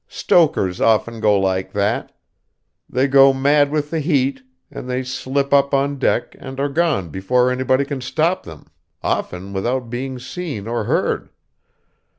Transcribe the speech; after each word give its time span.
Stokers 0.07 0.81
often 0.81 1.19
go 1.19 1.39
like 1.39 1.73
that. 1.73 2.11
They 2.89 3.07
go 3.07 3.33
mad 3.33 3.69
with 3.69 3.91
the 3.91 3.99
heat, 3.99 4.41
and 4.71 4.89
they 4.89 5.03
slip 5.03 5.53
up 5.53 5.75
on 5.75 5.99
deck 5.99 6.35
and 6.39 6.59
are 6.59 6.69
gone 6.69 7.09
before 7.09 7.51
anybody 7.51 7.85
can 7.85 8.01
stop 8.01 8.41
them, 8.41 8.65
often 9.03 9.53
without 9.53 9.91
being 9.91 10.17
seen 10.17 10.67
or 10.67 10.85
heard. 10.85 11.29